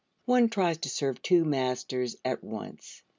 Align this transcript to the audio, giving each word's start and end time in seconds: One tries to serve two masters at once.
One 0.25 0.49
tries 0.49 0.79
to 0.79 0.89
serve 0.89 1.21
two 1.21 1.45
masters 1.45 2.15
at 2.25 2.43
once. 2.43 3.03